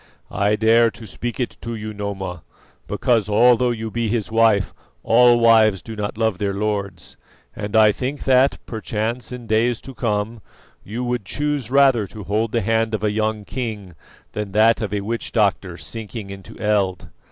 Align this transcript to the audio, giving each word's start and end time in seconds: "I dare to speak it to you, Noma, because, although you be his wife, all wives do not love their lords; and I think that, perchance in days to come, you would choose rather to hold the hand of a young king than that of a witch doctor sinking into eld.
"I 0.31 0.55
dare 0.55 0.89
to 0.89 1.05
speak 1.05 1.39
it 1.39 1.57
to 1.61 1.75
you, 1.75 1.93
Noma, 1.93 2.41
because, 2.87 3.29
although 3.29 3.69
you 3.69 3.91
be 3.91 4.07
his 4.07 4.31
wife, 4.31 4.73
all 5.03 5.39
wives 5.39 5.83
do 5.83 5.95
not 5.95 6.17
love 6.17 6.39
their 6.39 6.55
lords; 6.55 7.17
and 7.55 7.75
I 7.75 7.91
think 7.91 8.23
that, 8.23 8.57
perchance 8.65 9.31
in 9.31 9.45
days 9.45 9.79
to 9.81 9.93
come, 9.93 10.41
you 10.83 11.03
would 11.03 11.23
choose 11.23 11.69
rather 11.69 12.07
to 12.07 12.23
hold 12.23 12.51
the 12.51 12.61
hand 12.61 12.95
of 12.95 13.03
a 13.03 13.11
young 13.11 13.45
king 13.45 13.93
than 14.31 14.53
that 14.53 14.81
of 14.81 14.91
a 14.91 15.01
witch 15.01 15.31
doctor 15.33 15.77
sinking 15.77 16.31
into 16.31 16.57
eld. 16.59 17.09